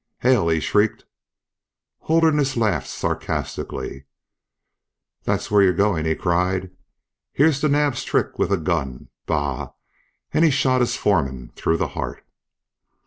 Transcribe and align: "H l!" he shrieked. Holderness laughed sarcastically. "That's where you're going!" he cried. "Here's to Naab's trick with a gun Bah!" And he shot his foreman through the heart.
"H 0.23 0.33
l!" 0.33 0.47
he 0.49 0.59
shrieked. 0.59 1.05
Holderness 1.99 2.57
laughed 2.57 2.87
sarcastically. 2.87 4.05
"That's 5.25 5.51
where 5.51 5.61
you're 5.61 5.73
going!" 5.75 6.05
he 6.07 6.15
cried. 6.15 6.71
"Here's 7.33 7.59
to 7.59 7.69
Naab's 7.69 8.03
trick 8.03 8.39
with 8.39 8.51
a 8.51 8.57
gun 8.57 9.09
Bah!" 9.27 9.73
And 10.33 10.43
he 10.43 10.49
shot 10.49 10.81
his 10.81 10.95
foreman 10.95 11.51
through 11.55 11.77
the 11.77 11.89
heart. 11.89 12.25